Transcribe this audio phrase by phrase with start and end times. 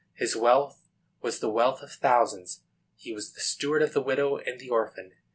[0.15, 0.89] His wealth
[1.21, 2.61] was the wealth of thousands.
[2.95, 5.11] He was the steward of the widow and the orphan.